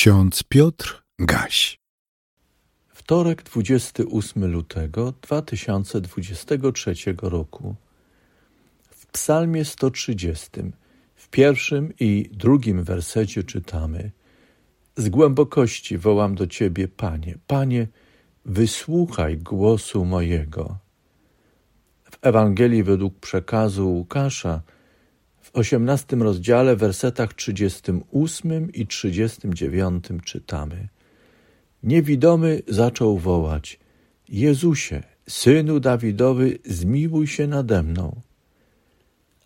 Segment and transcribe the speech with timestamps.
[0.00, 1.80] Ksiądz Piotr Gaś.
[2.88, 7.74] Wtorek, 28 lutego 2023 roku.
[8.90, 10.50] W Psalmie 130,
[11.14, 14.10] w pierwszym i drugim wersecie czytamy:
[14.96, 17.86] Z głębokości wołam do Ciebie, Panie, Panie,
[18.44, 20.78] wysłuchaj głosu mojego.
[22.10, 24.62] W Ewangelii według przekazu Łukasza
[25.52, 30.88] w osiemnastym rozdziale, wersetach trzydziestym ósmym i trzydziestym dziewiątym czytamy:
[31.82, 33.78] Niewidomy zaczął wołać:
[34.28, 38.20] Jezusie, synu Dawidowy, zmiłuj się nade mną.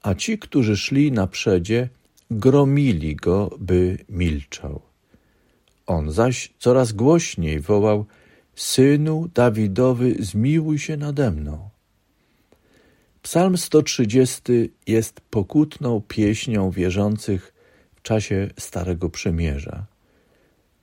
[0.03, 1.89] A ci, którzy szli na przedzie,
[2.31, 4.81] gromili go, by milczał.
[5.87, 8.07] On zaś coraz głośniej wołał:
[8.55, 11.74] Synu Dawidowy, zmiłuj się nade mną.
[13.25, 14.43] Psalm 130
[14.87, 17.55] jest pokutną pieśnią wierzących
[17.97, 19.87] w czasie Starego Przymierza.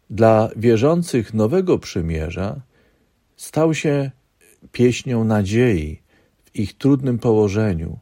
[0.09, 2.61] Dla wierzących Nowego Przymierza
[3.37, 4.11] stał się
[4.71, 6.01] pieśnią nadziei
[6.45, 7.99] w ich trudnym położeniu,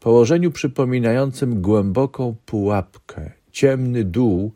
[0.00, 4.52] położeniu przypominającym głęboką pułapkę, ciemny dół,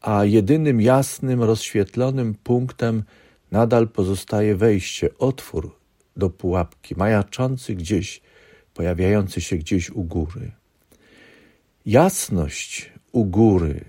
[0.00, 3.02] a jedynym jasnym, rozświetlonym punktem
[3.50, 5.76] nadal pozostaje wejście, otwór
[6.16, 8.22] do pułapki, majaczący gdzieś
[8.76, 10.52] pojawiający się gdzieś u góry.
[11.86, 13.84] Jasność u góry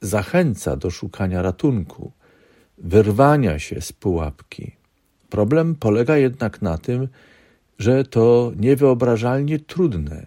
[0.00, 2.12] zachęca do szukania ratunku,
[2.78, 4.72] wyrwania się z pułapki.
[5.30, 7.08] Problem polega jednak na tym,
[7.78, 10.26] że to niewyobrażalnie trudne.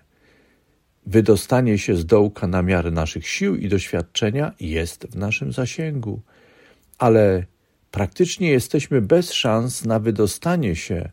[1.06, 6.22] Wydostanie się z dołka na miarę naszych sił i doświadczenia jest w naszym zasięgu,
[6.98, 7.46] ale
[7.92, 11.10] praktycznie jesteśmy bez szans na wydostanie się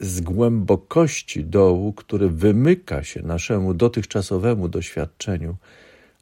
[0.00, 5.56] z głębokości dołu, który wymyka się naszemu dotychczasowemu doświadczeniu,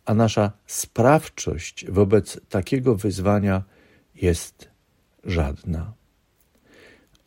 [0.04, 3.62] a nasza sprawczość wobec takiego wyzwania
[4.14, 4.68] jest
[5.24, 5.92] żadna.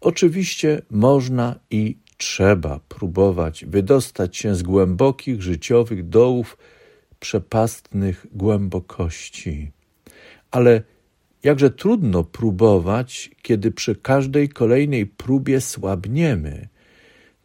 [0.01, 6.57] Oczywiście można i trzeba próbować wydostać się z głębokich życiowych dołów
[7.19, 9.71] przepastnych głębokości,
[10.51, 10.83] ale
[11.43, 16.67] Jakże trudno próbować, kiedy przy każdej kolejnej próbie słabniemy.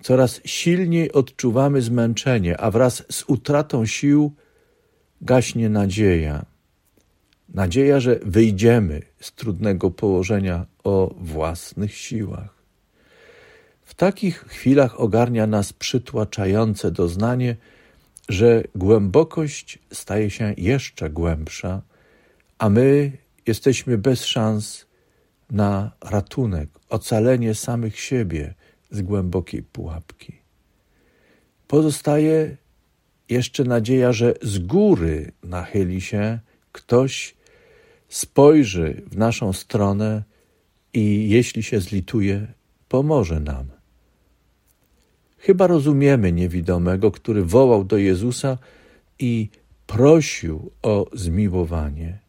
[0.02, 4.32] Coraz silniej odczuwamy zmęczenie, a wraz z utratą sił
[5.20, 6.44] gaśnie nadzieja.
[7.48, 12.56] Nadzieja, że wyjdziemy z trudnego położenia o własnych siłach.
[13.84, 17.56] W takich chwilach ogarnia nas przytłaczające doznanie,
[18.28, 21.82] że głębokość staje się jeszcze głębsza,
[22.58, 23.12] a my
[23.46, 24.86] jesteśmy bez szans
[25.50, 28.54] na ratunek, ocalenie samych siebie
[28.90, 30.32] z głębokiej pułapki.
[31.68, 32.56] Pozostaje
[33.28, 36.38] jeszcze nadzieja, że z góry nachyli się
[36.72, 37.34] ktoś,
[38.08, 40.22] spojrzy w naszą stronę
[40.94, 42.46] i jeśli się zlituje,
[42.88, 43.66] pomoże nam.
[45.38, 48.58] Chyba rozumiemy niewidomego, który wołał do Jezusa
[49.18, 49.48] i
[49.86, 52.25] prosił o zmiłowanie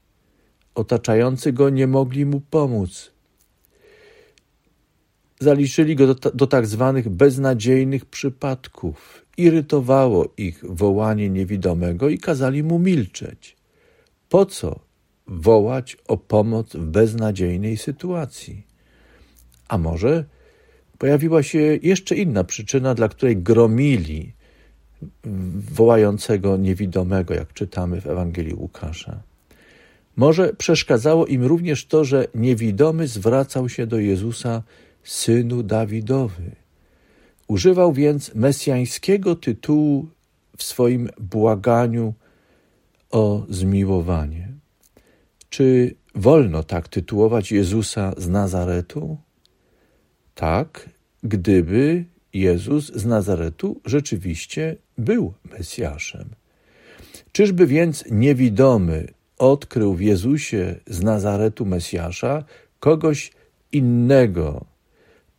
[0.77, 3.11] otaczający go nie mogli mu pomóc.
[5.39, 9.25] Zaliczyli go do, do tak zwanych beznadziejnych przypadków.
[9.37, 13.57] Irytowało ich wołanie niewidomego i kazali mu milczeć.
[14.29, 14.79] Po co
[15.27, 18.63] wołać o pomoc w beznadziejnej sytuacji?
[19.67, 20.25] A może
[20.97, 24.33] pojawiła się jeszcze inna przyczyna, dla której gromili
[25.71, 29.26] wołającego niewidomego, jak czytamy w Ewangelii Łukasza.
[30.17, 34.63] Może przeszkadzało im również to, że niewidomy zwracał się do Jezusa,
[35.03, 36.51] synu Dawidowy.
[37.47, 40.07] Używał więc mesjańskiego tytułu
[40.57, 42.13] w swoim błaganiu
[43.11, 44.47] o zmiłowanie.
[45.49, 49.17] Czy wolno tak tytułować Jezusa z Nazaretu?
[50.35, 50.89] Tak,
[51.23, 56.29] gdyby Jezus z Nazaretu rzeczywiście był Mesjaszem.
[57.31, 62.43] Czyżby więc niewidomy odkrył w Jezusie z Nazaretu Mesjasza
[62.79, 63.31] kogoś
[63.71, 64.65] innego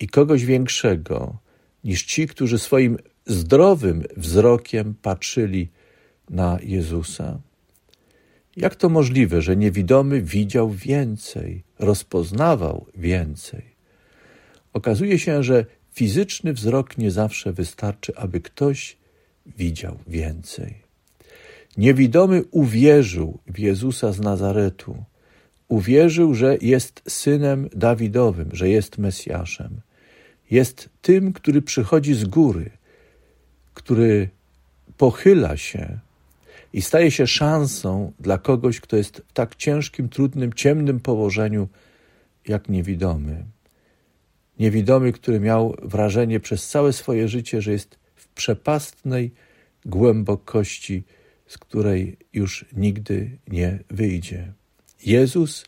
[0.01, 1.39] i kogoś większego
[1.85, 5.69] niż ci, którzy swoim zdrowym wzrokiem patrzyli
[6.31, 7.39] na Jezusa.
[8.57, 13.63] Jak to możliwe, że niewidomy widział więcej, rozpoznawał więcej?
[14.73, 18.97] Okazuje się, że fizyczny wzrok nie zawsze wystarczy, aby ktoś
[19.47, 20.88] widział więcej.
[21.79, 25.05] Niewidomy uwierzył w Jezusa z Nazaretu.
[25.69, 29.81] Uwierzył, że jest synem Dawidowym, że jest Mesjaszem.
[30.51, 32.71] Jest tym, który przychodzi z góry,
[33.75, 34.29] który
[34.97, 35.99] pochyla się,
[36.73, 41.69] i staje się szansą dla kogoś, kto jest w tak ciężkim, trudnym, ciemnym położeniu
[42.49, 43.45] jak niewidomy.
[44.59, 49.31] Niewidomy, który miał wrażenie przez całe swoje życie, że jest w przepastnej
[49.87, 51.05] głębokości,
[51.49, 54.53] z której już nigdy nie wyjdzie.
[55.07, 55.65] Jezus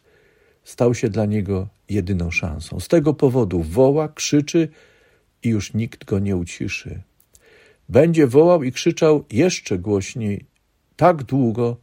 [0.65, 2.81] stał się dla niego jedyną szansą.
[2.81, 4.69] Z tego powodu woła, krzyczy
[5.43, 7.03] i już nikt go nie uciszy.
[7.89, 10.45] Będzie wołał i krzyczał jeszcze głośniej,
[10.97, 11.77] tak długo,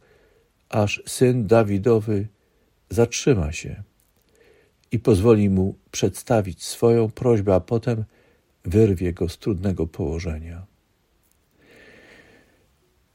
[0.68, 2.28] aż syn Dawidowy
[2.90, 3.82] zatrzyma się
[4.92, 8.04] i pozwoli mu przedstawić swoją prośbę, a potem
[8.64, 10.67] wyrwie go z trudnego położenia.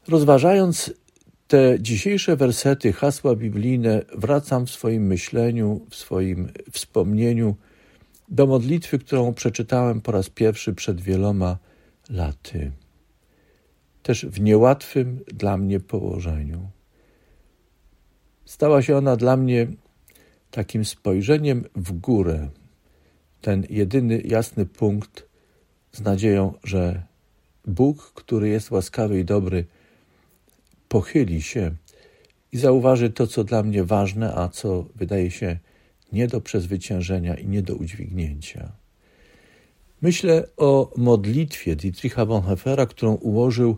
[0.07, 0.93] Rozważając
[1.47, 7.55] te dzisiejsze wersety, hasła biblijne, wracam w swoim myśleniu, w swoim wspomnieniu
[8.29, 11.57] do modlitwy, którą przeczytałem po raz pierwszy przed wieloma
[12.09, 12.71] laty.
[14.03, 16.69] Też w niełatwym dla mnie położeniu.
[18.45, 19.67] Stała się ona dla mnie
[20.51, 22.49] takim spojrzeniem w górę,
[23.41, 25.27] ten jedyny jasny punkt
[25.91, 27.03] z nadzieją, że
[27.67, 29.65] Bóg, który jest łaskawy i dobry,
[30.93, 31.71] pochyli się
[32.51, 35.57] i zauważy to, co dla mnie ważne, a co wydaje się
[36.11, 38.71] nie do przezwyciężenia i nie do udźwignięcia.
[40.01, 43.77] Myślę o modlitwie Dietricha Bonhoeffera, którą ułożył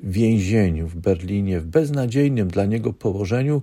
[0.00, 3.62] w więzieniu w Berlinie, w beznadziejnym dla niego położeniu,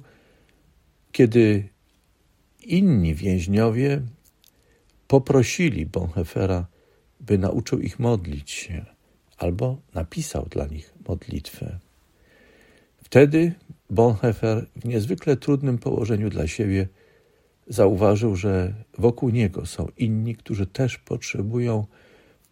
[1.11, 1.69] kiedy
[2.65, 4.01] inni więźniowie
[5.07, 6.67] poprosili Bonhoeffera,
[7.19, 8.85] by nauczył ich modlić się,
[9.37, 11.79] albo napisał dla nich modlitwę.
[13.13, 13.53] Wtedy
[13.89, 16.87] Bonhoeffer w niezwykle trudnym położeniu dla siebie
[17.67, 21.85] zauważył, że wokół niego są inni, którzy też potrzebują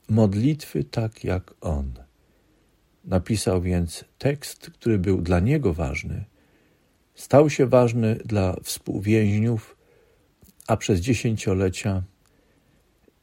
[0.09, 1.93] modlitwy tak jak on.
[3.05, 6.25] Napisał więc tekst, który był dla niego ważny,
[7.15, 9.77] stał się ważny dla współwięźniów,
[10.67, 12.03] a przez dziesięciolecia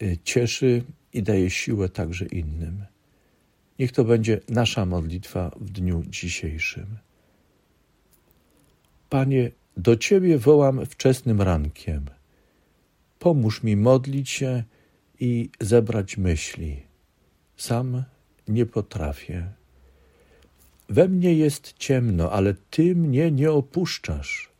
[0.03, 0.83] y, cieszy
[1.13, 2.85] i daje siłę także innym.
[3.79, 7.08] Niech to będzie nasza modlitwa w dniu dzisiejszym.
[9.09, 12.05] Panie, do Ciebie wołam wczesnym rankiem.
[13.19, 14.65] Pomóż mi modlić się
[15.21, 16.83] i zebrać myśli.
[17.57, 18.05] Sam
[18.49, 19.53] nie potrafię.
[20.89, 24.51] We mnie jest ciemno, ale Ty mnie nie opuszczasz.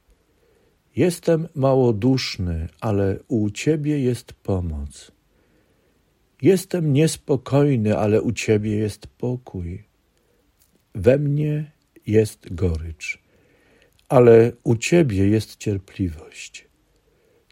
[0.97, 5.13] Jestem małoduszny, ale u Ciebie jest pomoc.
[6.43, 9.85] Jestem niespokojny, ale u Ciebie jest pokój.
[10.95, 11.71] We mnie
[12.07, 13.28] jest gorycz
[14.09, 16.69] ale u Ciebie jest cierpliwość.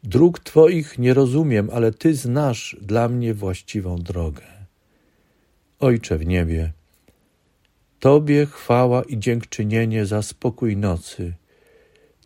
[0.04, 4.42] Dróg Twoich nie rozumiem, ale Ty znasz dla mnie właściwą drogę.
[5.80, 6.72] Ojcze w niebie,
[8.00, 11.34] Tobie chwała i dziękczynienie za spokój nocy,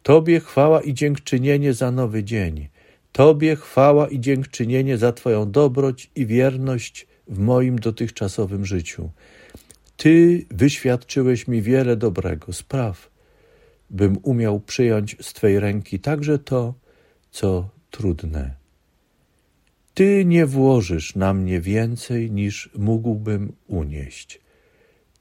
[0.02, 2.68] Tobie chwała i dziękczynienie za nowy dzień,
[3.12, 9.10] Tobie chwała i dziękczynienie za Twoją dobroć i wierność w moim dotychczasowym życiu.
[9.96, 13.09] Ty wyświadczyłeś mi wiele dobrego spraw,
[13.90, 16.74] bym umiał przyjąć z Twej ręki także to,
[17.30, 18.54] co trudne.
[19.94, 24.40] Ty nie włożysz na mnie więcej, niż mógłbym unieść.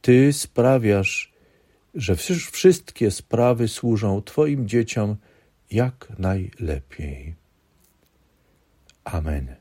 [0.02, 1.34] Ty sprawiasz,
[1.96, 2.16] że
[2.52, 5.16] wszystkie sprawy służą Twoim dzieciom
[5.72, 7.36] jak najlepiej.
[9.04, 9.59] Amen.